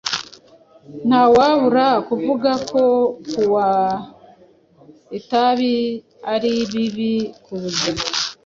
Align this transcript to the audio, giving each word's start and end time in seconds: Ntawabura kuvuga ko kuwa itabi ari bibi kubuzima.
Ntawabura 1.07 1.85
kuvuga 2.07 2.51
ko 2.69 2.81
kuwa 3.29 3.67
itabi 5.17 5.75
ari 6.33 6.53
bibi 6.71 7.13
kubuzima. 7.43 8.03